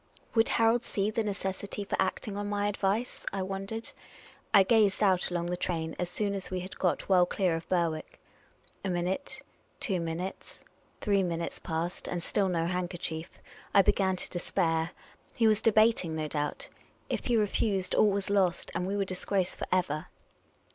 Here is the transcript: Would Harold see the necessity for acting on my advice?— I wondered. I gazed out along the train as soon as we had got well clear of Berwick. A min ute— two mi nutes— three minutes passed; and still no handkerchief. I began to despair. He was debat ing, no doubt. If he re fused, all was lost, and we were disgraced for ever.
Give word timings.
Would 0.33 0.49
Harold 0.49 0.83
see 0.83 1.11
the 1.11 1.23
necessity 1.23 1.83
for 1.83 1.95
acting 2.01 2.35
on 2.35 2.49
my 2.49 2.67
advice?— 2.67 3.23
I 3.31 3.43
wondered. 3.43 3.91
I 4.51 4.63
gazed 4.63 5.03
out 5.03 5.29
along 5.29 5.45
the 5.45 5.55
train 5.55 5.95
as 5.99 6.09
soon 6.09 6.33
as 6.33 6.49
we 6.49 6.61
had 6.61 6.79
got 6.79 7.07
well 7.07 7.27
clear 7.27 7.55
of 7.55 7.69
Berwick. 7.69 8.19
A 8.83 8.89
min 8.89 9.05
ute— 9.05 9.43
two 9.79 9.99
mi 9.99 10.15
nutes— 10.15 10.63
three 11.01 11.21
minutes 11.21 11.59
passed; 11.59 12.07
and 12.07 12.23
still 12.23 12.49
no 12.49 12.65
handkerchief. 12.65 13.29
I 13.75 13.83
began 13.83 14.15
to 14.15 14.29
despair. 14.31 14.89
He 15.35 15.45
was 15.45 15.61
debat 15.61 16.03
ing, 16.03 16.15
no 16.15 16.27
doubt. 16.27 16.69
If 17.07 17.25
he 17.25 17.37
re 17.37 17.45
fused, 17.45 17.93
all 17.93 18.09
was 18.09 18.31
lost, 18.31 18.71
and 18.73 18.87
we 18.87 18.97
were 18.97 19.05
disgraced 19.05 19.55
for 19.57 19.67
ever. 19.71 20.07